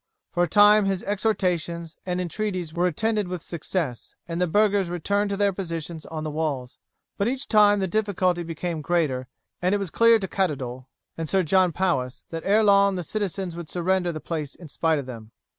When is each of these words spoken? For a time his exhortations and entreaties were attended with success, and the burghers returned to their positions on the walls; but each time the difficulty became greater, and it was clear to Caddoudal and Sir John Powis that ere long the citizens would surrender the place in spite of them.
For 0.31 0.41
a 0.41 0.47
time 0.47 0.85
his 0.85 1.03
exhortations 1.03 1.95
and 2.07 2.19
entreaties 2.19 2.73
were 2.73 2.87
attended 2.87 3.27
with 3.27 3.43
success, 3.43 4.15
and 4.27 4.41
the 4.41 4.47
burghers 4.47 4.89
returned 4.89 5.29
to 5.29 5.37
their 5.37 5.53
positions 5.53 6.07
on 6.07 6.23
the 6.23 6.31
walls; 6.31 6.79
but 7.19 7.27
each 7.27 7.47
time 7.47 7.77
the 7.79 7.87
difficulty 7.87 8.41
became 8.41 8.81
greater, 8.81 9.27
and 9.61 9.75
it 9.75 9.77
was 9.77 9.91
clear 9.91 10.17
to 10.17 10.27
Caddoudal 10.27 10.87
and 11.19 11.29
Sir 11.29 11.43
John 11.43 11.71
Powis 11.71 12.25
that 12.31 12.41
ere 12.47 12.63
long 12.63 12.95
the 12.95 13.03
citizens 13.03 13.55
would 13.55 13.69
surrender 13.69 14.11
the 14.11 14.19
place 14.19 14.55
in 14.55 14.69
spite 14.69 14.97
of 14.97 15.05
them. 15.05 15.33